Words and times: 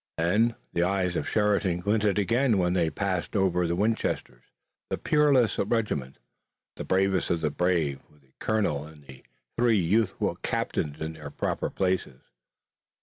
And 0.17 0.55
the 0.73 0.81
eyes 0.81 1.15
of 1.15 1.29
Sheridan 1.29 1.79
glinted 1.81 2.17
again 2.17 2.57
when 2.57 2.73
they 2.73 2.89
passed 2.89 3.35
over 3.35 3.67
the 3.67 3.75
Winchesters, 3.75 4.45
the 4.89 4.97
peerless 4.97 5.59
regiment, 5.59 6.17
the 6.75 6.83
bravest 6.83 7.29
of 7.29 7.41
the 7.41 7.51
brave, 7.51 8.01
with 8.09 8.23
the 8.23 8.33
colonel 8.39 8.87
and 8.87 9.05
the 9.05 9.23
three 9.59 9.77
youthful 9.79 10.37
captains 10.37 10.99
in 11.01 11.13
their 11.13 11.29
proper 11.29 11.69
places. 11.69 12.23